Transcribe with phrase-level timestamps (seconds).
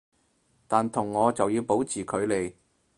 [0.67, 2.55] 但同我就要保持距離